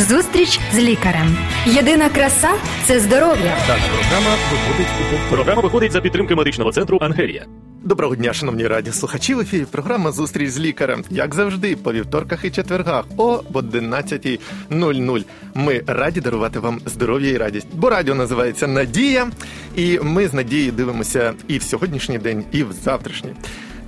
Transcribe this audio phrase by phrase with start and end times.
[0.00, 1.36] Зустріч з лікарем.
[1.66, 2.50] Єдина краса
[2.86, 3.56] це здоров'я.
[3.66, 4.86] Дана програма виходить
[5.30, 7.46] у Програма виходить за підтримки медичного центру Ангелія.
[7.84, 9.34] Доброго дня, шановні радіослухачі.
[9.34, 11.04] В ефірі програма Зустріч з лікарем.
[11.10, 15.24] Як завжди, по вівторках і четвергах о 11.00.
[15.54, 17.66] Ми раді дарувати вам здоров'я і радість.
[17.72, 19.30] Бо радіо називається Надія,
[19.76, 23.32] і ми з надією дивимося і в сьогоднішній день, і в завтрашній.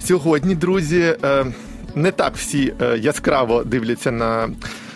[0.00, 1.46] Сьогодні, друзі, е,
[1.94, 4.48] не так всі е, яскраво дивляться на.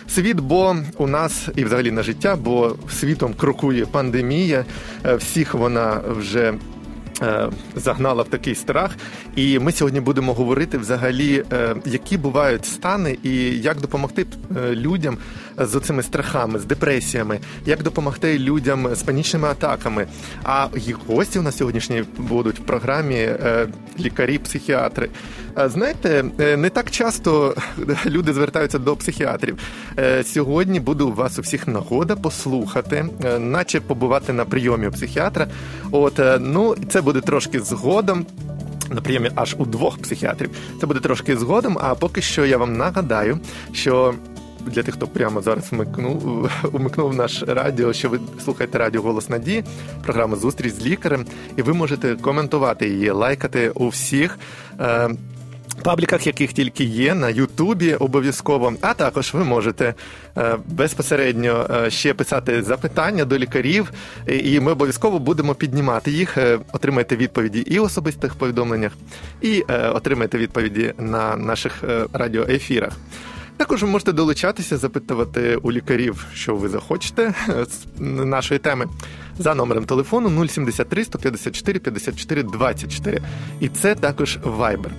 [0.09, 4.65] Світ, бо у нас і взагалі на життя, бо світом крокує пандемія,
[5.05, 6.53] е, всіх вона вже
[7.21, 8.91] е, загнала в такий страх.
[9.35, 14.25] І ми сьогодні будемо говорити взагалі, е, які бувають стани, і як допомогти
[14.71, 15.17] людям
[15.57, 20.07] з цими страхами, з депресіями, як допомогти людям з панічними атаками.
[20.43, 23.67] А їх гості у нас сьогоднішні будуть в програмі е,
[23.99, 25.09] лікарі-психіатри.
[25.65, 27.55] Знаєте, е, не так часто
[28.05, 29.57] люди звертаються до психіатрів.
[29.99, 34.91] Е, Сьогодні буде у вас у всіх нагода послухати, е, наче побувати на прийомі у
[34.91, 35.47] психіатра.
[35.91, 38.25] От е, ну це буде трошки згодом.
[38.89, 40.49] На прийомі аж у двох психіатрів.
[40.79, 41.77] Це буде трошки згодом.
[41.81, 43.39] А поки що я вам нагадаю,
[43.73, 44.13] що
[44.69, 49.63] для тих, хто прямо зараз вмикнув, умикнув наш радіо, що ви слухаєте радіо Голос Надії,
[50.03, 51.25] програма Зустріч з лікарем,
[51.57, 54.39] і ви можете коментувати її, лайкати у всіх.
[54.79, 55.09] Е-
[55.83, 59.93] Пабліках, яких тільки є, на Ютубі обов'язково, а також ви можете
[60.37, 63.91] е, безпосередньо е, ще писати запитання до лікарів,
[64.27, 66.37] і ми обов'язково будемо піднімати їх.
[66.37, 68.91] Е, Отримайте відповіді і в особистих повідомленнях,
[69.41, 72.93] і е, отримайте відповіді на наших радіоефірах.
[73.57, 78.85] Також ви можете долучатися, запитувати у лікарів, що ви захочете е, з нашої теми
[79.39, 83.21] за номером телефону 073 154 54 24.
[83.59, 84.89] І це також Viber.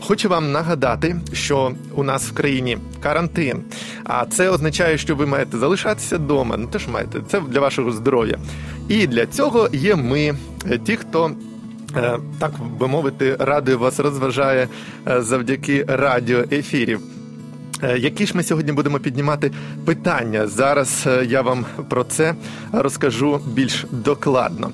[0.00, 3.62] Хочу вам нагадати, що у нас в країні карантин,
[4.04, 6.56] а це означає, що ви маєте залишатися вдома.
[6.56, 8.38] Ну теж маєте це для вашого здоров'я.
[8.88, 10.34] І для цього є ми,
[10.70, 11.30] е, ті, хто.
[11.96, 14.68] е, Так би мовити, радою вас розважає
[15.06, 17.00] завдяки радіоефірів.
[17.82, 19.52] Е, Які ж ми сьогодні будемо піднімати
[19.84, 20.46] питання?
[20.46, 22.34] Зараз е, я вам про це
[22.72, 24.72] розкажу більш докладно.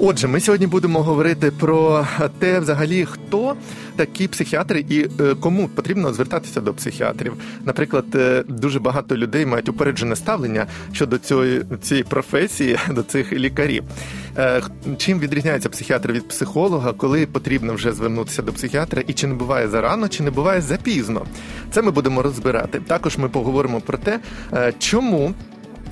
[0.00, 2.06] Отже, ми сьогодні будемо говорити про
[2.38, 3.56] те, взагалі, хто
[3.96, 7.32] такі психіатри і е, кому потрібно звертатися до психіатрів.
[7.64, 13.84] Наприклад, е, дуже багато людей мають упереджене ставлення щодо цієї, цієї професії, до цих лікарів.
[14.36, 14.62] Е,
[14.98, 19.68] Чим відрізняється психіатр від психолога, коли потрібно вже звернутися до психіатра, і чи не буває
[19.68, 21.26] зарано, чи не буває запізно?
[21.70, 22.80] Це ми будемо розбирати.
[22.80, 24.20] Також ми поговоримо про те,
[24.78, 25.34] чому.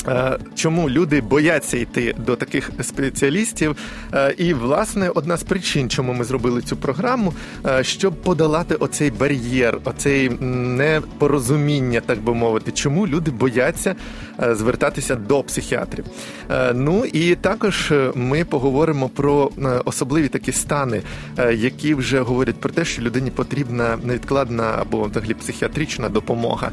[0.09, 3.77] Е, Чому люди бояться йти до таких спеціалістів?
[4.15, 7.34] Е, І власне одна з причин, чому ми зробили цю програму,
[7.67, 13.95] е, щоб подолати оцей бар'єр, оцей непорозуміння, так би мовити, чому люди бояться
[14.39, 16.05] звертатися до психіатрів.
[16.51, 21.03] Е, Ну і також е, ми поговоримо про е, особливі такі стани,
[21.39, 26.71] е, які вже говорять про те, що людині потрібна невідкладна або взагалі психіатрична допомога.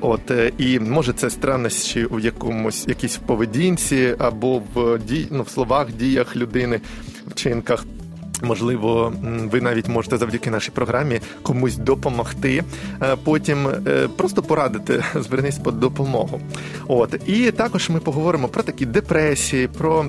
[0.00, 5.48] От е, і може це странності у якомусь якійсь поведінці або в дій, ну, в
[5.48, 6.80] словах, діях людини,
[7.26, 7.84] вчинках.
[8.42, 9.12] Можливо,
[9.50, 12.64] ви навіть можете завдяки нашій програмі комусь допомогти.
[13.02, 16.40] е, Потім е, просто порадити, звернись по допомогу.
[16.88, 20.06] От і також ми поговоримо про такі депресії, про.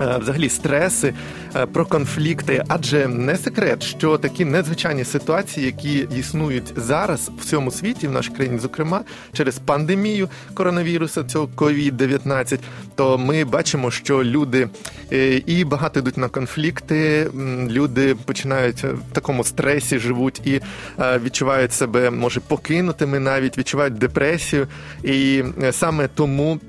[0.00, 1.14] Е, Взагалі стреси
[1.56, 7.70] е, про конфлікти, адже не секрет, що такі незвичайні ситуації, які існують зараз в цьому
[7.70, 9.00] світі, в нашій країні, зокрема
[9.32, 12.58] через пандемію коронавірусу, цього COVID-19,
[12.94, 14.68] то ми бачимо, що люди
[15.12, 17.30] е, і багато йдуть на конфлікти,
[17.68, 20.60] люди починають в такому стресі, живуть і
[20.98, 24.66] відчувають себе, може, покинутими, навіть відчувають депресію,
[25.02, 26.60] і саме тому.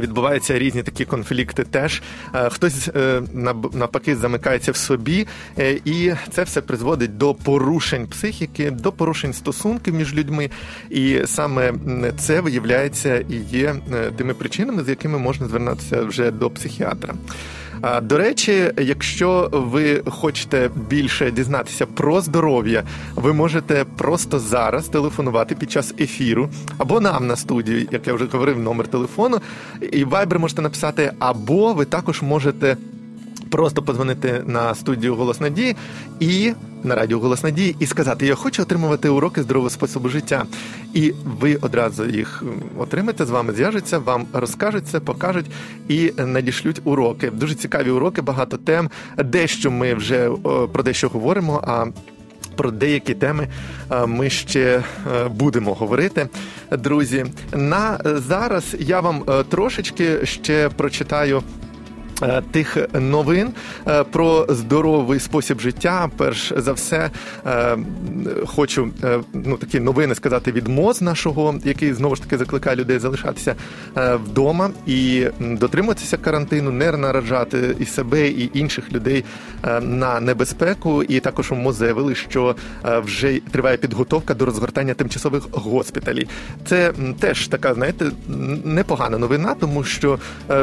[0.00, 1.64] Відбуваються різні такі конфлікти.
[1.64, 2.02] Теж
[2.34, 3.22] Е, хтось е,
[3.72, 5.26] навпаки замикається в собі,
[5.58, 10.50] е, і це все призводить до порушень психіки, до порушень стосунків між людьми.
[10.90, 11.72] І саме
[12.18, 17.14] це виявляється і є е, тими причинами, з якими можна звернутися вже до психіатра.
[18.02, 22.82] До речі, якщо ви хочете більше дізнатися про здоров'я,
[23.14, 26.48] ви можете просто зараз телефонувати під час ефіру
[26.78, 29.40] або нам на студію, як я вже говорив, номер телефону,
[29.92, 32.76] і вайбер можете написати, або ви також можете.
[33.54, 35.76] Просто подзвонити на студію Голос Надії
[36.20, 36.52] і
[36.84, 40.44] на радіо Голос Надії і сказати: Я хочу отримувати уроки здорового способу життя.
[40.94, 42.42] І ви одразу їх
[42.78, 45.46] отримаєте з вами, зв'яжуться, вам розкажуть це, покажуть
[45.88, 47.30] і надішлють уроки.
[47.30, 48.90] Дуже цікаві уроки, багато тем.
[49.24, 50.30] Дещо ми вже
[50.72, 51.62] про дещо говоримо.
[51.66, 51.86] А
[52.56, 53.48] Про деякі теми
[54.06, 54.82] ми ще
[55.30, 56.28] будемо говорити,
[56.70, 57.26] друзі.
[57.52, 61.63] На зараз я вам трошечки ще прочитаю Е,
[62.50, 63.48] тих новин
[63.86, 66.10] е, про здоровий спосіб життя.
[66.16, 67.10] Перш за все,
[67.46, 67.76] е,
[68.46, 68.88] хочу
[69.32, 73.54] ну такі новини сказати від МОЗ нашого, який знову ж таки закликає людей залишатися
[73.96, 79.24] вдома і дотримуватися карантину, не наражати і себе, і інших людей
[79.80, 81.02] на небезпеку.
[81.02, 86.28] І також у МОЗ заявили, що вже триває підготовка до розгортання тимчасових госпіталів.
[86.66, 88.10] Це теж така, знаєте,
[88.64, 90.18] непогана новина, тому що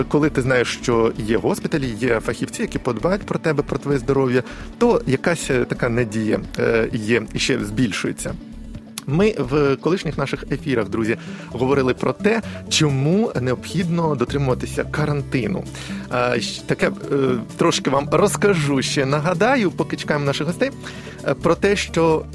[0.08, 4.44] коли ти знаєш, що є госпіталі, є фахівці, які подбають про тебе, про твоє здоров'я,
[4.78, 8.34] то якась е, така надія е, є і ще збільшується.
[9.08, 11.18] Ми в колишніх наших ефірах, друзі,
[11.50, 15.64] говорили про те, чому необхідно дотримуватися карантину.
[16.14, 16.92] Е, таке
[17.58, 20.72] трошки вам розкажу ще нагадаю, поки чекаємо наших гостей,
[21.42, 22.26] про те, що.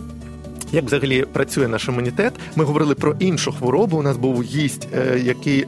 [0.73, 2.33] Як взагалі працює наш імунітет?
[2.57, 3.97] Ми говорили про іншу хворобу.
[3.97, 4.89] У нас був гість,
[5.23, 5.67] який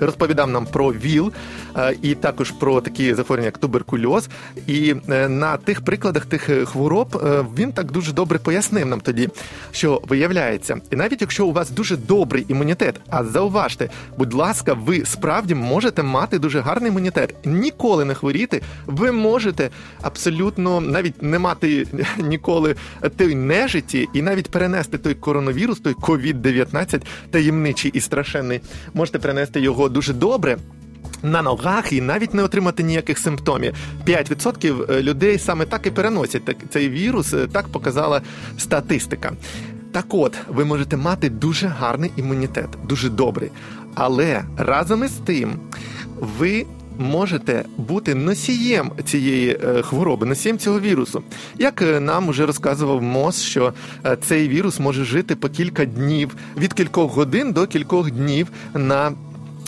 [0.00, 1.32] розповідав нам про ВІЛ
[1.76, 4.28] е, і також про такі захворювання, як туберкульоз.
[4.66, 7.22] І е, на тих прикладах тих е, хвороб
[7.58, 9.28] він так дуже добре пояснив нам тоді,
[9.70, 15.04] що виявляється, і навіть якщо у вас дуже добрий імунітет, а зауважте, будь ласка, ви
[15.04, 18.62] справді можете мати дуже гарний імунітет, ніколи не хворіти.
[18.86, 19.70] Ви можете
[20.02, 21.86] абсолютно навіть не мати
[22.18, 22.74] ніколи
[23.16, 27.00] той нежиті, і навіть перенести той коронавірус, той COVID-19,
[27.30, 28.60] таємничий і страшенний,
[28.94, 30.58] можете перенести його дуже добре.
[31.22, 33.74] На ногах і навіть не отримати ніяких симптомів.
[34.06, 37.34] 5% е, людей саме так і переносять цей вірус.
[37.34, 38.22] Е, так показала
[38.58, 39.32] статистика.
[39.92, 43.50] Так, от ви можете мати дуже гарний імунітет, дуже добрий.
[43.94, 45.52] Але разом із тим
[46.38, 46.66] ви
[46.98, 51.22] можете бути носієм цієї е, хвороби, носієм цього вірусу.
[51.58, 53.72] Як нам уже розказував МОЗ, що
[54.26, 59.12] цей вірус може жити по кілька днів від кількох годин до кількох днів на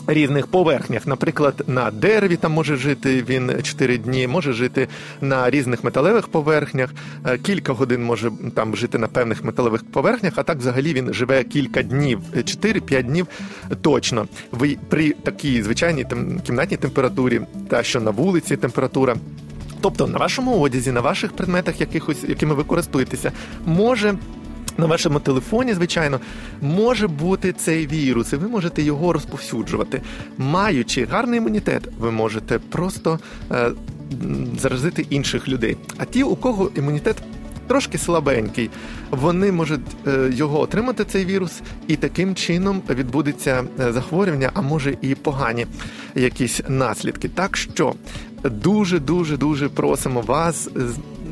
[0.06, 4.88] Різних поверхнях, наприклад, на дереві там може жити він 4 дні, може жити
[5.20, 6.90] на різних металевих поверхнях,
[7.26, 11.44] е, кілька годин може там жити на певних металевих поверхнях, а так взагалі він живе
[11.44, 13.26] кілька днів, 4-5 днів
[13.82, 14.26] точно.
[14.52, 16.06] Ви при такій звичайній
[16.46, 19.16] кімнатній температурі, та що на вулиці температура.
[19.80, 23.32] Тобто на вашому одязі, на ваших предметах, якихось, якими ви користуєтеся,
[23.66, 24.14] може
[24.78, 26.20] на вашому телефоні, звичайно,
[26.60, 30.02] може бути цей вірус, і ви можете його розповсюджувати.
[30.38, 33.18] Маючи гарний імунітет, ви можете просто
[33.50, 33.70] е,
[34.58, 35.76] заразити інших людей.
[35.98, 37.16] А ті, у кого імунітет
[37.66, 38.70] трошки слабенький,
[39.10, 44.96] вони можуть е, його отримати, цей вірус, і таким чином відбудеться е, захворювання, а може
[45.02, 45.66] і погані
[46.14, 47.28] якісь наслідки.
[47.28, 47.94] Так що
[48.44, 50.68] дуже дуже дуже просимо вас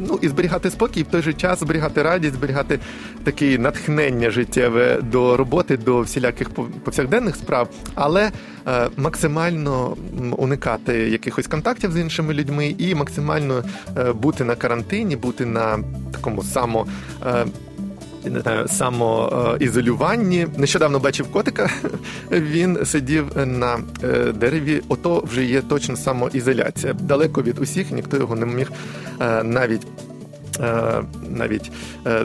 [0.09, 2.79] ну і зберігати спокій, в той же час зберігати радість, зберігати
[3.25, 6.51] таке натхнення життєве до роботи, до всіляких
[6.85, 8.31] повсякденних справ, але
[8.69, 9.97] е, максимально
[10.37, 13.65] уникати якихось контактів з іншими людьми і максимально
[13.97, 15.79] е, бути на карантині, бути на
[16.13, 16.87] такому само.
[17.27, 17.47] Е,
[18.25, 20.47] не знаю, самоізолюванні.
[20.57, 21.71] Нещодавно бачив котика.
[22.31, 24.83] Він сидів на е, дереві.
[24.89, 26.93] Ото вже є точно самоізоляція.
[26.93, 28.73] Далеко від усіх ніхто його не міг
[29.21, 29.87] е, навіть.
[30.61, 31.73] Е, навіть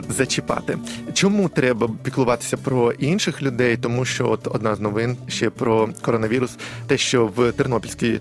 [0.10, 0.78] зачіпати,
[1.14, 3.78] чому треба піклуватися про інших людей?
[3.78, 8.20] Тому що от одна з новин ще про коронавірус, те, що в Тернопільській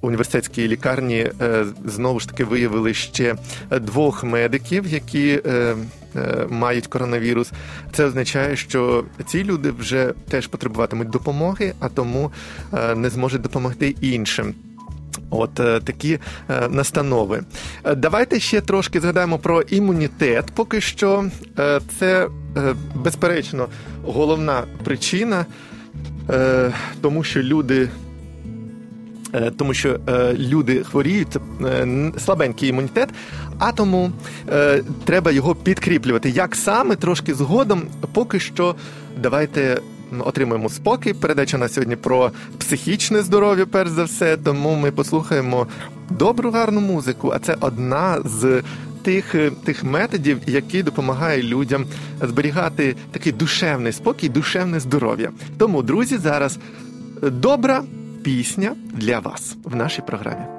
[0.00, 1.30] університетській лікарні
[1.84, 3.34] знову ж таки виявили ще
[3.70, 5.40] двох медиків, які
[6.16, 7.52] Е, мають коронавірус,
[7.92, 12.32] це означає, що ці люди вже теж потребуватимуть допомоги, а тому
[12.74, 14.54] е, не зможуть допомогти іншим.
[15.30, 17.42] От е, такі е, настанови.
[17.96, 20.44] Давайте ще трошки згадаємо про імунітет.
[20.54, 21.24] Поки що
[21.58, 22.28] е, це
[22.94, 23.68] безперечно
[24.04, 25.46] головна причина,
[27.00, 27.88] тому що люди
[29.36, 33.08] Е, тому що е, люди хворіють, е, слабенький імунітет,
[33.58, 34.12] а тому
[35.04, 36.30] треба його підкріплювати.
[36.30, 37.82] Як саме трошки згодом,
[38.12, 38.74] поки що
[39.22, 39.80] давайте.
[40.18, 41.12] Отримуємо спокій.
[41.12, 44.36] Передача на сьогодні про психічне здоров'я, перш за все.
[44.36, 45.66] Тому ми послухаємо
[46.10, 47.32] добру гарну музику.
[47.34, 48.62] А це одна з
[49.02, 49.34] тих
[49.64, 51.86] тих методів, які допомагають людям
[52.22, 55.30] зберігати такий душевний спокій, душевне здоров'я.
[55.58, 56.58] Тому, друзі, зараз
[57.22, 57.82] добра
[58.22, 60.55] пісня для вас в нашій програмі.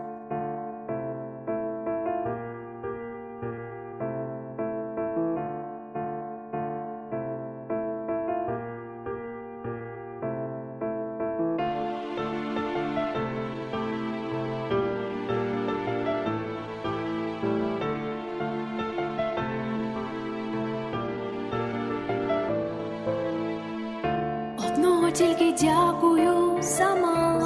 [25.17, 27.41] тільки дякую сама,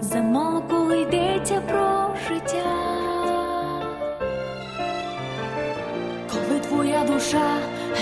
[0.00, 2.64] замало, коли йдеться про життя,
[6.32, 7.56] коли твоя душа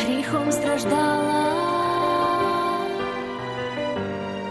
[0.04, 1.44] гріхом страждала,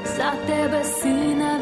[0.05, 1.60] за тебе сина.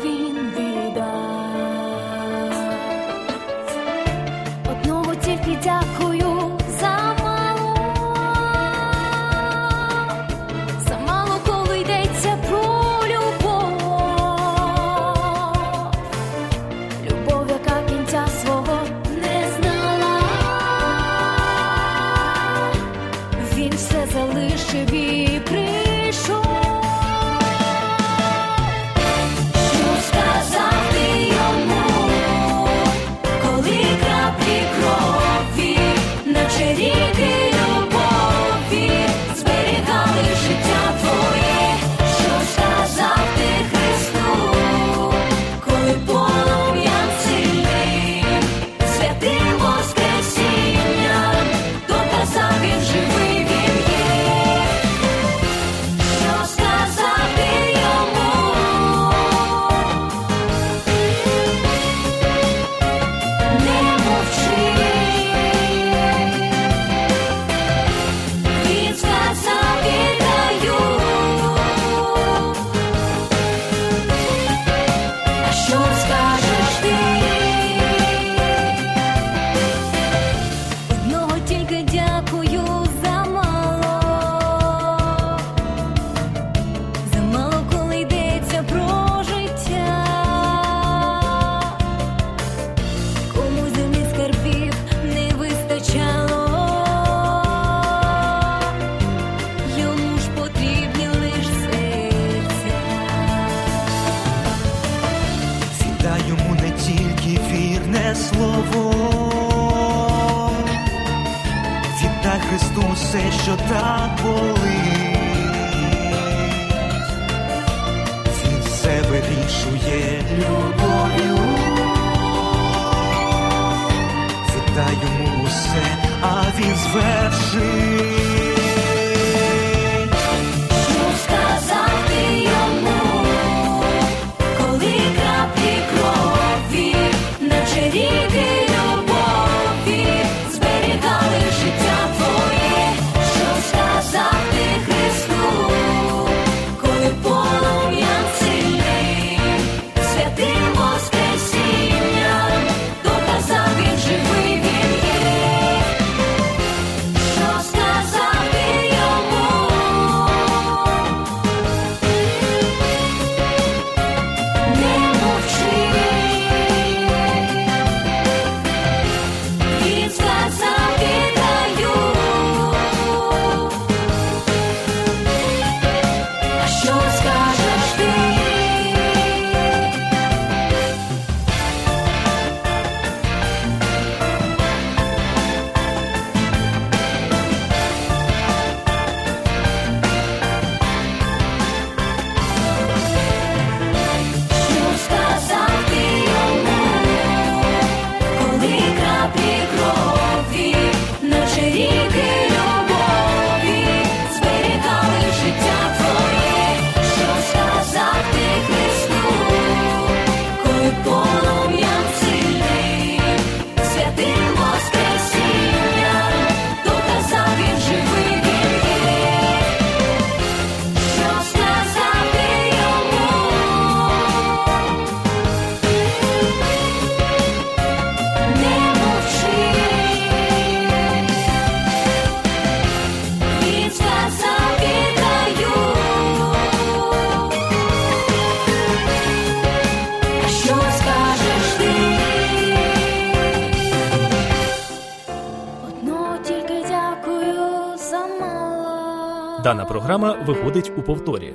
[250.50, 251.54] виходить у повторі.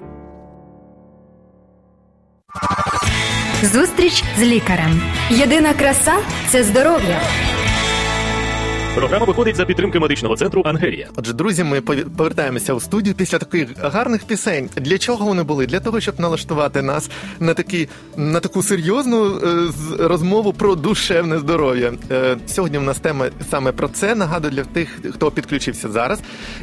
[3.62, 5.02] Зустріч з лікарем.
[5.30, 6.12] Єдина краса
[6.48, 7.20] це здоров'я.
[8.94, 11.08] Програма виходить за підтримки медичного центру Ангелія.
[11.16, 14.70] Отже, друзі, ми повертаємося у студію після таких гарних пісень.
[14.76, 15.66] Для чого вони були?
[15.66, 17.10] Для того, щоб налаштувати нас
[17.40, 21.92] на такі на таку серйозну е, розмову про душевне здоров'я.
[22.10, 24.14] Е, сьогодні в нас тема саме про це.
[24.14, 26.20] Нагадую для тих, хто підключився зараз.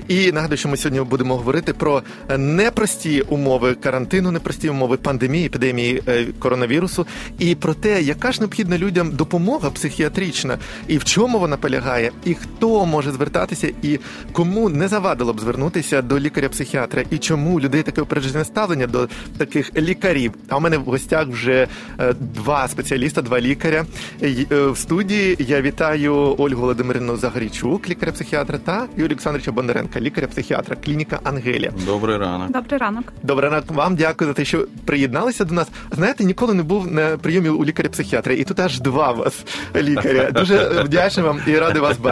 [0.07, 2.01] І нагадую, що ми сьогодні будемо говорити про
[2.37, 7.07] непрості умови карантину, непрості умови пандемії, епідемії е, коронавірусу,
[7.39, 10.57] і про те, яка ж необхідна людям допомога психіатрична,
[10.87, 13.99] і в чому вона полягає, і хто може звертатися, і
[14.31, 19.75] кому не завадило б звернутися до лікаря-психіатра, і чому людей таке опереджене ставлення до таких
[19.77, 20.33] лікарів.
[20.49, 21.67] А у мене в гостях вже
[21.99, 23.85] е, два спеціаліста, два лікаря.
[24.23, 31.19] Е, В студії я вітаю Ольгу Володимирівну Загорічук, лікаря-психіатра, та Юрія Олександровича Бондаренка, лікаря-психіатра, клініка
[31.23, 31.71] Ангелія.
[31.85, 32.51] Добрий ранок.
[32.51, 33.13] Добрий ранок.
[33.23, 35.67] Добре, ранок вам дякую за те, що приєдналися до нас.
[35.91, 40.31] Знаєте, ніколи не був на прийомі у лікаря-психіатра, і тут аж два вас лікаря.
[40.31, 42.10] Дуже вдячний вам і радий вас бачити.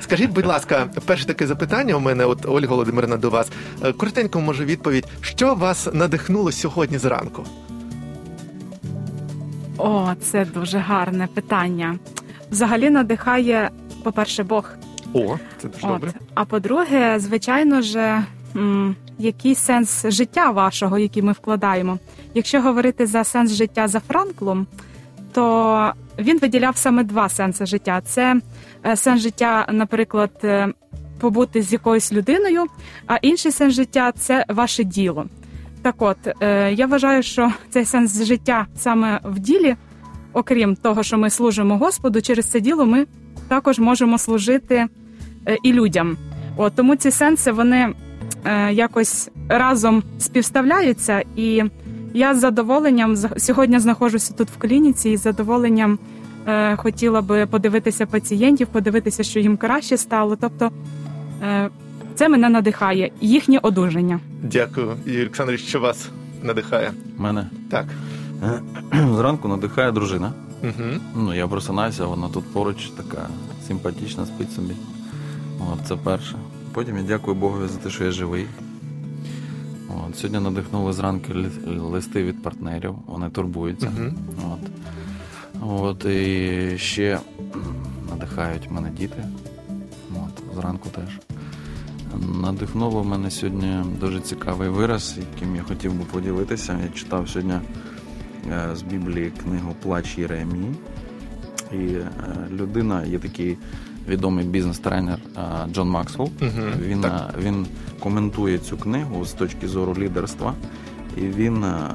[0.00, 3.48] Скажіть, будь ласка, перше таке запитання у мене, от Ольга Володимирівна, до вас.
[3.84, 7.44] Е, Коротенько, може, відповідь, що вас надихнуло сьогодні зранку?
[9.78, 11.98] О, це дуже гарне питання.
[12.50, 13.70] Взагалі надихає,
[14.02, 14.70] по-перше, Бог.
[15.12, 16.12] О, це дуже добре.
[16.34, 18.22] А по-друге, звичайно ж,
[18.56, 21.98] м, який сенс життя вашого, який ми вкладаємо.
[22.34, 24.66] Якщо говорити за сенс життя за Франклом,
[25.36, 28.40] то він виділяв саме два сенси життя: це
[28.86, 30.68] е, сенс життя, наприклад, е,
[31.20, 32.64] побути з якоюсь людиною,
[33.06, 35.26] а інший сенс життя це ваше діло.
[35.82, 39.76] Так от, е, я вважаю, що цей сенс життя саме в ділі,
[40.32, 43.06] окрім того, що ми служимо Господу, через це діло ми
[43.48, 44.86] також можемо служити
[45.62, 46.16] і людям.
[46.56, 47.94] От, тому ці сенси вони
[48.70, 51.62] якось разом співставляються, і
[52.16, 55.98] я з задоволенням з- сьогодні знаходжуся тут в клініці і з задоволенням
[56.46, 60.36] е, хотіла би подивитися пацієнтів, подивитися, що їм краще стало.
[60.36, 60.70] Тобто
[61.42, 61.70] е,
[62.14, 64.20] це мене надихає, їхнє одужання.
[64.42, 66.08] Дякую, Юрій Олександрович, що вас
[66.42, 66.92] надихає.
[67.18, 67.86] Мене Так.
[69.16, 70.32] зранку надихає дружина.
[70.62, 71.00] Угу.
[71.16, 73.28] Ну, я просинаюся, вона тут поруч така
[73.68, 74.74] симпатична, спить собі.
[75.60, 76.34] От, це перше.
[76.72, 78.46] Потім я дякую Богові за те, що я живий.
[79.88, 81.32] От, сьогодні надихнули зранку
[81.66, 83.90] листи від партнерів, вони турбуються.
[83.90, 84.14] Мгм.
[84.52, 84.70] От.
[85.62, 87.18] От, і ще
[88.10, 89.24] надихають мене діти.
[90.14, 91.20] От, зранку теж.
[92.42, 96.78] Надихнуло мене сьогодні дуже цікавий вираз, яким я хотів би поділитися.
[96.82, 97.54] Я читав сьогодні
[98.52, 100.74] е, з Біблії книгу Плач Єремії.
[101.72, 102.10] І е,
[102.50, 103.58] людина, є такий
[104.08, 105.40] відомий бізнес-тренер е,
[105.72, 106.30] Джон Максвелл.
[106.40, 107.34] Мгм, Він, так.
[107.38, 107.66] е, він
[108.00, 110.54] коментує цю книгу з точки зору лідерства,
[111.16, 111.90] і він е,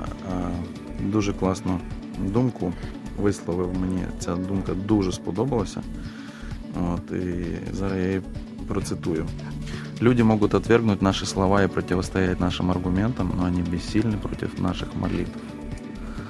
[1.05, 1.79] дуже класну
[2.19, 2.73] думку
[3.21, 4.03] висловив мені.
[4.19, 5.81] Ця думка дуже сподобалася.
[6.93, 8.21] От, і зараз я її
[8.67, 9.25] процитую.
[10.01, 15.31] Люди могут отвергнуть наши слова и противостоять нашим аргументам, но они бессильны против наших молитв.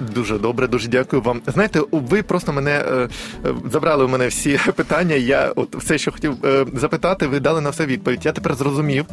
[0.02, 1.42] Дуже добре, дуже дякую вам.
[1.48, 3.10] Знаєте, ви просто мене е,
[3.46, 5.16] е, забрали у мене всі питання.
[5.16, 8.26] Я от все, що хотів е, запитати, ви дали на все відповідь.
[8.26, 9.06] Я тепер зрозумів,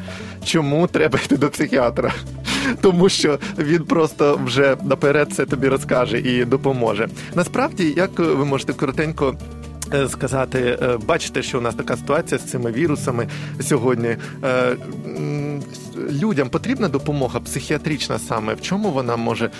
[0.44, 2.12] чому треба йти до психіатра.
[2.80, 7.08] Тому що він просто вже наперед це тобі розкаже і допоможе.
[7.34, 9.34] Насправді, як ви можете коротенько.
[9.94, 13.28] Е, Сказати, е, бачите, що у нас така ситуація з цими вірусами
[13.60, 14.16] сьогодні.
[14.44, 14.76] Е,
[16.22, 18.54] Людям потрібна допомога психіатрична саме.
[18.54, 19.50] В чому вона може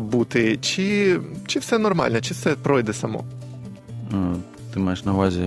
[0.00, 0.56] бути?
[0.56, 3.24] Чи, чи все нормально, чи все пройде само?
[4.12, 4.16] Е,
[4.74, 5.42] Ти маєш на увазі,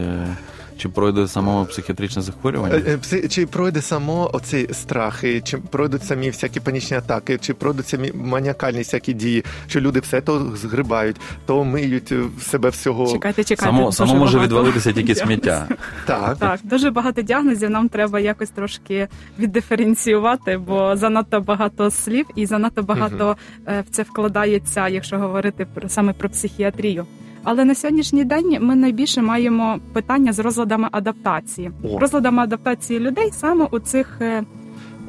[0.80, 2.76] чи пройде самого психіатричне захворювання?
[2.76, 7.88] Е, е, Чи пройде само оці страхи, чи пройдуть самі всякі панічні атаки, чи пройдуть
[7.88, 11.16] самі маніакальні всякі дії, що люди все то згрибають,
[11.46, 13.12] то миють е, себе всього.
[13.12, 13.76] Чекайте, чекайте.
[13.76, 15.68] Само, само може багато відвалитися тільки сміття.
[16.06, 16.38] Так.
[16.38, 17.70] Так, дуже багато діагнозів.
[17.70, 19.08] Нам треба якось трошки
[19.40, 23.38] віддиференціювати, бо занадто багато слів і занадто багато
[23.68, 27.06] в це вкладається, якщо говорити про саме про психіатрію.
[27.44, 32.00] Але на сьогоднішній день ми найбільше маємо питання з розладами адаптації, О.
[32.00, 34.44] розладами адаптації людей саме у цих е,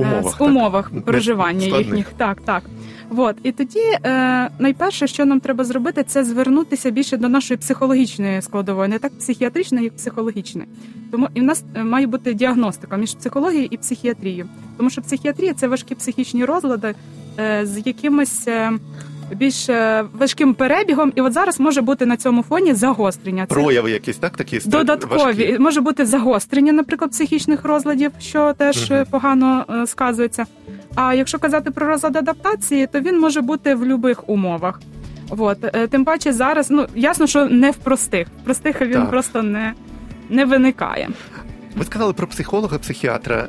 [0.01, 1.05] е, Умовах, так.
[1.05, 1.87] проживання складних.
[1.87, 2.13] їхніх.
[2.17, 2.63] Так, так.
[3.17, 8.43] От і тоді е, найперше, що нам треба зробити, це звернутися більше до нашої психологічної
[8.43, 10.69] складової, не так психіатричної, як психологічної.
[11.11, 14.49] Тому і в нас е, має бути діагностика між психологією і психіатрією.
[14.77, 16.95] Тому що психіатрія це важкі психічні розлади
[17.39, 18.49] е, з якимось.
[19.37, 23.47] Більш е, важким перебігом, і от зараз може бути на цьому фоні загострення.
[23.47, 24.37] Це Прояви якісь, так?
[24.37, 25.57] Такі Додаткові важкі.
[25.59, 30.47] може бути загострення, наприклад, психічних розладів, що теж е, погано е, сказується.
[30.95, 34.81] А якщо казати про розлад адаптації, то він може бути в будь-яких умовах.
[35.39, 38.27] От тим паче зараз, ну ясно, що не в простих.
[38.43, 39.11] В простих він Так.
[39.11, 39.73] просто не,
[40.31, 41.09] не виникає.
[41.77, 43.49] Ви сказали про психолога, психіатра.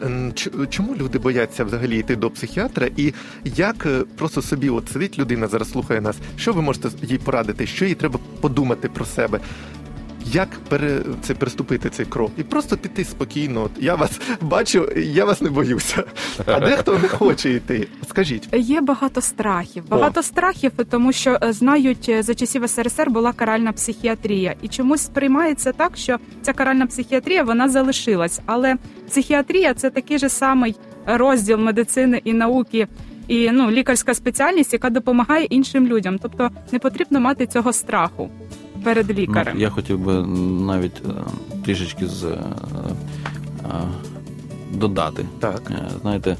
[0.69, 2.88] Чому люди бояться взагалі йти до психіатра?
[2.97, 3.13] І
[3.45, 7.67] як е, просто собі от сидить людина, зараз слухає нас, що ви можете їй порадити,
[7.67, 9.39] що їй треба подумати про себе?
[10.25, 12.31] Як пере, це переступити цей крок?
[12.38, 13.63] І просто піти спокійно.
[13.63, 16.03] От я вас бачу, я вас не боюся.
[16.45, 17.88] А дехто не хоче йти.
[18.10, 18.49] Скажіть.
[18.53, 19.84] Є багато страхів.
[19.89, 25.01] Багато страхів, тому що е, знають е, за часів СРСР була каральна психіатрія, і чомусь
[25.01, 28.39] сприймається так, що ця каральна психіатрія вона залишилась.
[28.45, 28.75] Але
[29.07, 32.88] психіатрія це такий же самий розділ медицини і науки.
[33.27, 36.19] І ну лікарська спеціальність, яка допомагає іншим людям.
[36.21, 38.29] Тобто не потрібно мати цього страху
[38.84, 39.54] перед лікарем.
[39.56, 40.13] Ну, я хотів би
[40.65, 41.10] навіть е,
[41.65, 42.38] трішечки з, е,
[43.65, 43.82] е,
[44.74, 45.26] додати.
[45.39, 45.72] Так.
[46.02, 46.38] Знаєте,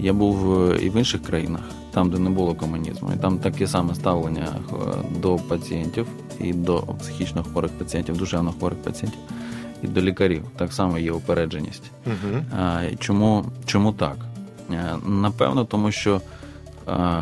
[0.00, 3.94] я був і в інших країнах, там, де не було комунізму, і там таке саме
[3.94, 4.46] ставлення
[5.20, 6.06] до пацієнтів
[6.40, 9.20] і до психічно хворих пацієнтів, душевно хворих пацієнтів,
[9.82, 10.42] і до лікарів.
[10.56, 11.90] Так само є упередженість.
[12.06, 12.42] Угу.
[12.58, 14.16] А, Чому, чому так?
[15.06, 16.20] Напевно, тому що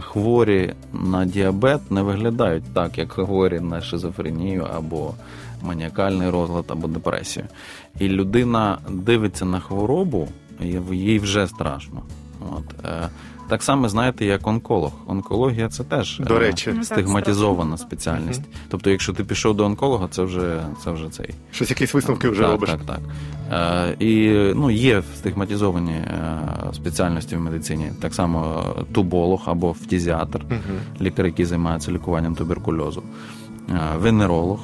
[0.00, 5.14] хворі на діабет не виглядають так, як хворі на шизофренію або
[5.62, 7.46] маніакальний розлад або депресію.
[8.00, 10.28] І людина дивиться на хворобу,
[10.60, 12.02] і їй вже страшно.
[12.52, 12.84] От.
[12.84, 13.08] е,
[13.48, 14.92] Так само, знаєте, як онколог.
[15.06, 16.72] Онкологія це теж До е, речі.
[16.76, 18.42] Ну, стигматизована спеціальність.
[18.68, 21.30] Тобто, якщо ти пішов до онколога, це вже, це вже цей.
[21.52, 22.70] Щось якісь висновки вже так, робиш.
[22.70, 23.00] Так, так.
[24.00, 25.96] Е, і ну, є стигматизовані
[26.72, 30.78] спеціальності в медицині, так само туболог або фтізіатр, Угу.
[31.00, 33.02] лікар, який займається лікуванням туберкульозу,
[33.98, 34.60] венеролог,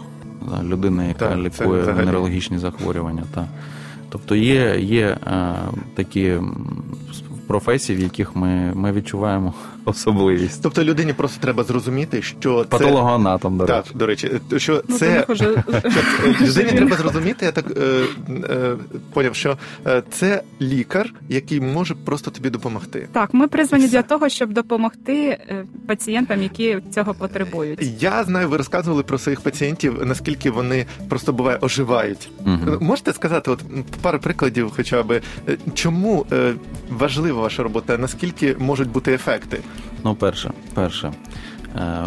[0.62, 3.22] людина, яка Так, лікує венерологічні захворювання.
[3.34, 3.48] Та.
[4.08, 5.16] Тобто є, є
[5.94, 6.38] такі
[7.50, 9.54] м, професії, в яких ми, ми відчуваємо
[9.90, 10.62] особливість.
[10.62, 15.24] Тобто людині просто треба зрозуміти, що це Патологоанатом, до так, до речі, що Ну, це
[15.28, 17.46] них людині треба зрозуміти.
[17.46, 18.04] Я так е,
[18.50, 18.76] е,
[19.12, 23.08] поняв, що е, це лікар, який може просто тобі допомогти.
[23.12, 28.02] Так, ми призвані для того, щоб допомогти е, пацієнтам, які цього потребують.
[28.02, 32.30] Я знаю, ви розказували про своїх пацієнтів, наскільки вони просто буває оживають.
[32.80, 33.64] Можете сказати, от
[34.02, 36.54] пару прикладів, хоча б е, чому е,
[36.90, 39.60] важлива ваша робота, наскільки можуть бути ефекти?
[40.04, 41.12] Ну, перше, перше.
[41.76, 42.04] Е,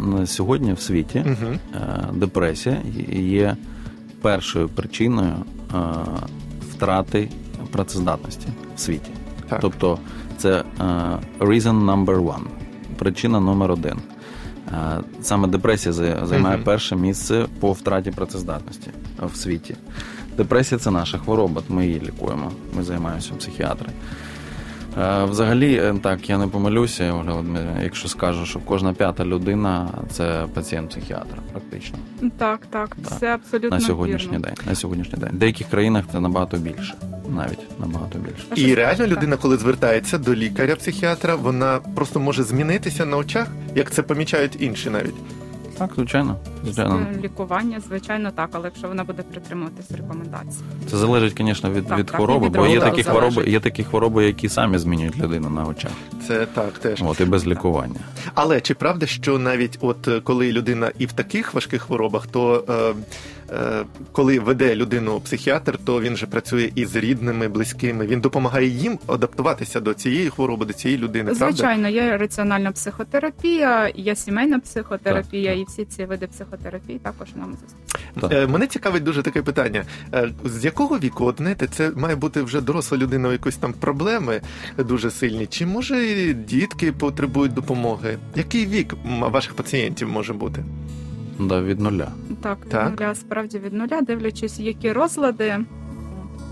[0.00, 1.52] на сьогодні в світі Угу.
[2.12, 2.76] депресія
[3.12, 3.56] є
[4.22, 5.34] першою причиною
[5.74, 5.76] е,
[6.70, 7.28] втрати
[7.70, 9.10] працездатності в світі.
[9.48, 9.60] Так.
[9.60, 9.98] Тобто
[10.38, 10.64] це
[11.40, 12.44] reason number one,
[12.98, 13.96] причина номер один.
[15.22, 15.92] Саме депресія
[16.26, 16.64] займає Мгм.
[16.64, 18.90] перше місце по втраті працездатності
[19.22, 19.76] в світі.
[20.36, 22.52] Депресія це наша хвороба, ми її лікуємо.
[22.76, 23.88] Ми займаємося психіатри.
[25.30, 27.24] Взагалі, е, так, я не помилюся,
[27.82, 31.98] якщо скажу, що кожна п'ята людина це пацієнт-психіатр, практично
[32.38, 33.18] Так, так, Так.
[33.18, 34.44] це абсолютно на сьогоднішній вірно.
[34.46, 34.54] день.
[34.66, 35.30] На сьогоднішній день.
[35.32, 36.94] В деяких країнах це набагато більше,
[37.36, 38.44] навіть набагато більше.
[38.50, 43.90] А І реально людина, коли звертається до лікаря-психіатра, вона просто може змінитися на очах, як
[43.90, 45.14] це помічають інші навіть.
[45.78, 47.06] Так, звичайно, звичайно.
[47.22, 50.60] Лікування, звичайно, так, але якщо вона буде притримуватись рекомендацій.
[50.90, 53.06] Це залежить, звісно, від, Так, від так, хвороби, від бо є такі залежить.
[53.06, 55.90] хвороби, є такі хвороби, які самі змінюють людину на очах.
[56.28, 57.02] Це так теж.
[57.02, 58.00] От і без лікування.
[58.34, 62.64] Але чи правда, що навіть от е, коли людина і в таких важких хворобах, то
[62.68, 62.94] е, е,
[64.12, 68.06] коли веде людину психіатр, то він же працює із рідними, близькими.
[68.06, 71.24] Він допомагає їм адаптуватися до цієї хвороби, до цієї людини.
[71.24, 71.46] Правда?
[71.46, 77.56] Звичайно, є раціональна психотерапія, є сімейна психотерапія, і всі ці види психотерапії також нам.
[78.20, 78.32] Так.
[78.32, 79.84] Е, Мене цікавить дуже таке питання.
[80.14, 83.72] Е, З якого віку, от знаєте, це має бути вже доросла людина, у якоїсь там
[83.72, 84.40] проблеми
[84.78, 85.46] дуже сильні?
[85.46, 88.18] Чи може дітки потребують допомоги?
[88.34, 90.64] Який вік ваших пацієнтів може бути?
[91.38, 92.08] Да, від нуля.
[92.40, 93.00] Так, Так.
[93.00, 95.58] нуля справді від нуля, дивлячись, які розлади.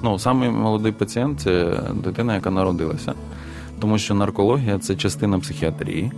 [0.03, 3.14] Ну, самий молодий пацієнт це дитина, яка народилася.
[3.81, 6.12] Тому що наркологія це частина психіатрії,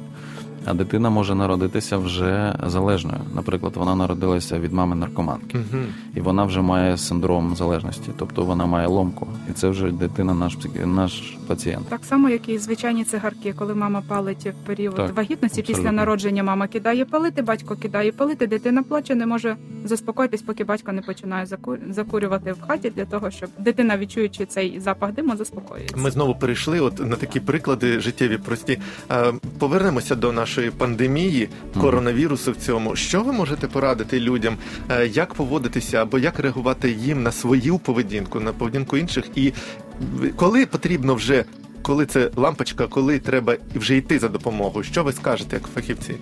[0.64, 3.18] а дитина може народитися вже залежною.
[3.34, 5.82] Наприклад, вона народилася від мами наркоманки, Угу.
[6.14, 10.56] і вона вже має синдром залежності, тобто вона має ломку, і це вже дитина, наш
[10.84, 11.86] наш пацієнт.
[11.88, 16.42] Так само, як і звичайні цигарки, коли мама палить в період Так, вагітності, після народження
[16.42, 21.46] мама кидає палити, батько кидає палити, дитина плаче, не може заспокоїтись, поки батько не починає
[21.46, 25.96] заку- закурювати в хаті для того, щоб дитина, відчуючи цей запах диму, заспокоїться.
[25.96, 28.78] Ми знову перейшли от на такі приклади життєві прості.
[29.10, 31.48] Е, Повернемося до нашої пандемії
[31.80, 32.52] коронавірусу.
[32.52, 34.56] В цьому що ви можете порадити людям,
[34.90, 39.52] е, як поводитися або як реагувати їм на свою поведінку, на поведінку інших, і
[40.36, 41.44] коли потрібно вже.
[41.82, 46.14] Коли це лампочка, коли треба вже йти за допомогою, що ви скажете як фахівці?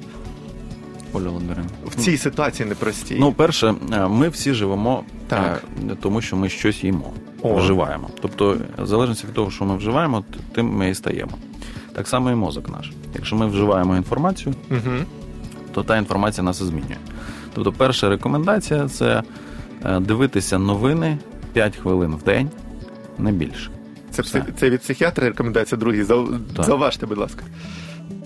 [1.13, 1.71] Оля Володимирівна.
[1.87, 3.17] в цій ситуації непростій?
[3.21, 5.65] Ну, перше, е, ми всі живемо Так.
[5.91, 7.55] е, тому, що ми щось їмо, О.
[7.55, 8.11] вживаємо.
[8.21, 11.33] Тобто, в залежності від того, що ми вживаємо, тим ми і стаємо.
[11.95, 12.93] Так само і мозок наш.
[13.15, 14.81] Якщо ми вживаємо інформацію, Угу.
[15.75, 16.97] то та інформація нас і змінює.
[17.55, 19.23] Тобто, перша рекомендація це
[19.85, 21.19] е, дивитися новини
[21.53, 22.51] 5 хвилин в день,
[23.19, 23.71] не більше.
[24.11, 24.39] Це, Все.
[24.39, 26.03] псих- це від психіатра рекомендація, другий.
[26.03, 26.29] Зау...
[26.59, 27.43] Зауважте, будь ласка.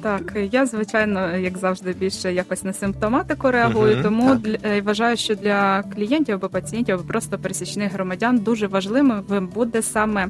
[0.03, 5.17] Так, я звичайно, як завжди, більше якось на симптоматику реагую, Мгм, тому для, е, вважаю,
[5.17, 9.23] що для клієнтів або пацієнтів, або просто пересічних громадян дуже важливим
[9.55, 10.29] буде саме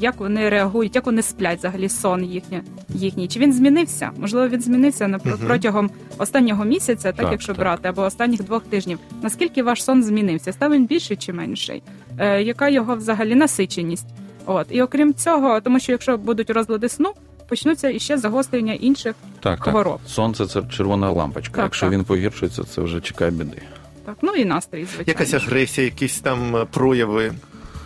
[0.00, 3.28] як вони реагують, як вони сплять взагалі сон їхній, їхній.
[3.28, 4.10] Чи він змінився?
[4.18, 5.20] Можливо, він змінився Мгм.
[5.46, 7.58] протягом останнього місяця, так, Так, якщо так.
[7.60, 8.98] брати, або останніх двох тижнів.
[9.22, 10.52] Наскільки ваш сон змінився?
[10.52, 11.82] Став він більший чи менший?
[12.18, 14.06] Е, яка його взагалі насиченість?
[14.46, 17.12] От і окрім цього, тому що якщо будуть розлади сну,
[17.48, 19.98] почнуться іще загострення інших Так, Хвороб.
[20.06, 21.54] Сонце це червона лампочка.
[21.54, 21.92] Так, Якщо так.
[21.92, 23.62] він погіршується, це вже чекає біди.
[24.04, 25.04] Так, ну і настрій, звичайно.
[25.06, 27.32] Якась агресія, якісь там е, прояви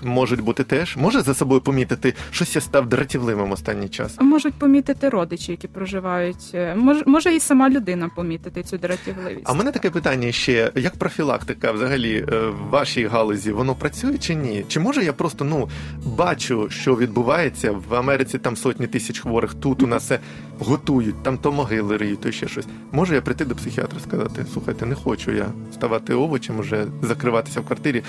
[0.02, 0.96] можуть бути теж.
[0.96, 4.20] Може за собою помітити, щось я став дратівливим останній час.
[4.20, 6.50] Можуть помітити родичі, які проживають.
[6.54, 9.42] е, Може, може і сама людина помітити цю дратівливість.
[9.44, 14.18] А в мене таке питання ще: як профілактика взагалі е, в вашій галузі, воно працює
[14.18, 14.64] чи ні?
[14.68, 15.68] Чи може я просто ну
[16.04, 18.38] бачу, що відбувається в Америці?
[18.38, 20.18] Там сотні тисяч хворих, тут у нас все
[20.58, 22.66] готують, там то могили риють, то ще щось.
[22.92, 27.64] Може я прийти до психіатра сказати: слухайте, не хочу я ставати овочем, уже закриватися в
[27.66, 28.02] квартирі.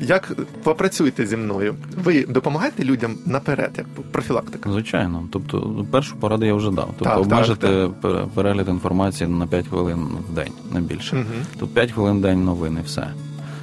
[0.00, 1.74] Як попрацюєте зі мною?
[2.04, 4.72] Ви допомагаєте людям наперед, як профілактика?
[4.72, 5.28] Звичайно.
[5.32, 6.94] Тобто, першу пораду я вже дав.
[6.98, 8.28] Тобто Так, так, так.
[8.28, 11.16] перегляд інформації на 5 хвилин в день, не більше.
[11.16, 11.24] Угу.
[11.58, 13.06] Тобто 5 хвилин в день новини, все.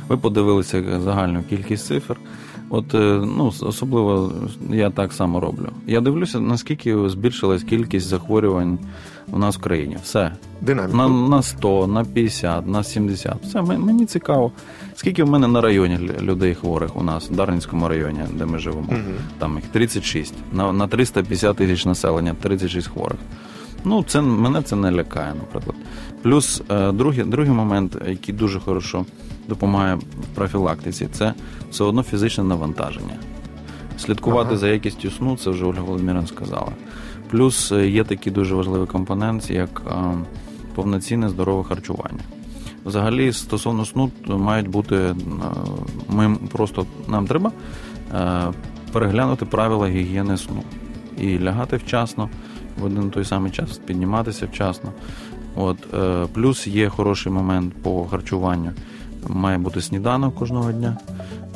[0.07, 2.15] Ви подивилися загальну кількість цифр.
[2.69, 4.33] От е, ну особливо
[4.69, 5.69] я так само роблю.
[5.87, 8.79] Я дивлюся, наскільки збільшилась кількість захворювань
[9.31, 9.97] у нас в країні.
[10.03, 10.31] Все.
[10.61, 10.97] Динаміку.
[10.97, 13.35] На, на 100, на 50, на 70.
[13.43, 14.51] Все, мені цікаво.
[14.95, 18.87] Скільки в мене на районі людей хворих у нас, в Дарницькому районі, де ми живемо.
[18.89, 19.15] Мгм.
[19.39, 20.33] Там їх 36.
[20.53, 23.17] На, на 350 тисяч населення 36 хворих.
[23.83, 25.75] Ну, це мене це не лякає, наприклад.
[26.21, 29.05] Плюс е, другий, другий момент, який дуже хорошо
[29.47, 31.33] допомагає в профілактиці, це
[31.71, 33.15] все одно фізичне навантаження.
[33.97, 34.57] Слідкувати Ага.
[34.57, 36.71] за якістю сну, це вже Ольга Володимирівна сказала.
[37.31, 39.91] Плюс е, є такий дуже важливий компонент, як е,
[40.75, 42.23] повноцінне здорове харчування.
[42.85, 45.15] Взагалі, стосовно сну, мають бути е,
[46.09, 47.51] ми просто нам треба
[48.91, 50.63] переглянути правила гігієни сну
[51.17, 52.29] і лягати вчасно,
[52.79, 54.91] в один той самий час підніматися вчасно.
[55.55, 55.77] От,
[56.33, 58.71] плюс є хороший момент по харчуванню.
[59.29, 60.97] Має бути сніданок кожного дня.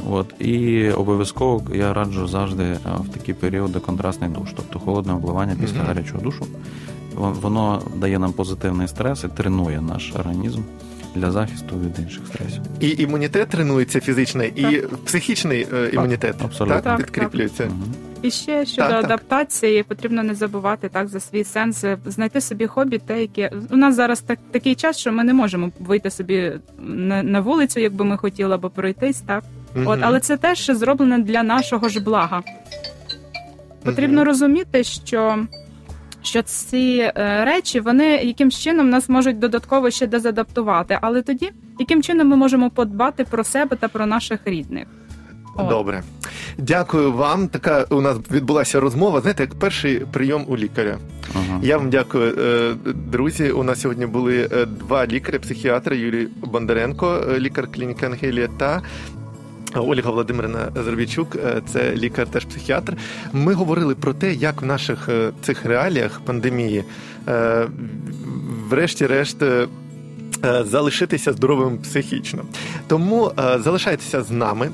[0.10, 5.56] От, і обов'язково я раджу завжди е, в такі періоди контрастний душ, тобто холодне обливання
[5.62, 5.88] після Мгм.
[5.88, 6.46] гарячого душу.
[7.16, 10.62] Воно дає нам позитивний стрес і тренує наш організм
[11.16, 12.62] для захисту від інших стресів.
[12.80, 16.76] І імунітет тренується фізичний, і психічний е, імунітет абсолютно.
[16.76, 17.66] так, Так, підкріплюється.
[17.66, 17.84] Мгм.
[18.22, 19.06] І ще щодо Так, так.
[19.06, 23.76] адаптації, потрібно не забувати так за свій сенс, е, знайти собі хобі, те, яке у
[23.76, 27.94] нас зараз так такий час, що ми не можемо вийти собі на, на вулицю, як
[27.94, 29.44] би ми хотіли, або пройтись, так.
[29.76, 29.88] Мгм.
[29.88, 32.42] От, але це теж зроблено для нашого ж блага.
[33.84, 34.26] Потрібно Мгм.
[34.28, 35.46] розуміти, що.
[36.24, 42.04] Що ці е, речі вони яким чином нас можуть додатково ще дезадаптувати, але тоді яким
[42.04, 44.88] чином ми можемо подбати про себе та про наших рідних?
[45.56, 45.70] От.
[45.70, 46.04] Добре.
[46.58, 47.48] Дякую вам.
[47.48, 49.22] Така у нас відбулася розмова.
[49.22, 50.98] Знаєте, як перший прийом у лікаря.
[51.36, 51.60] Ага.
[51.64, 52.74] Я вам дякую, е,
[53.12, 53.52] друзі.
[53.52, 58.82] У нас сьогодні були е, два лікарі, психіатри Юрій Бондаренко, е, лікар клініки Ангелія та.
[59.76, 61.38] Ольга Володимирівна Зарвічук,
[61.68, 62.98] це лікар, теж психіатр.
[63.34, 65.10] Ми говорили про те, як в наших
[65.42, 66.84] цих реаліях пандемії,
[68.70, 69.38] врешті-решт,
[70.62, 72.44] залишитися здоровим психічно.
[72.88, 74.70] Тому залишайтеся з нами.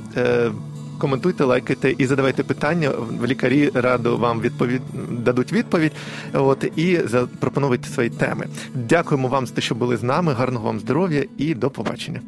[0.98, 2.92] Коментуйте, лайкайте і задавайте питання.
[3.28, 4.82] Лікарі радо вам відповідь
[5.12, 5.92] дадуть відповідь.
[6.34, 8.48] От і запропонуйте свої теми.
[8.74, 10.34] Дякуємо вам за те, що були з нами.
[10.34, 12.22] Гарного вам здоров'я і до побачення.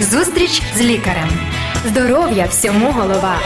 [0.00, 1.28] Зустріч з лікарем.
[1.86, 3.36] Здоров'я всьому голова.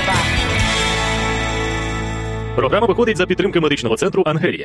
[2.57, 4.59] Програма виходить за підтримки медичного центру Ангелія.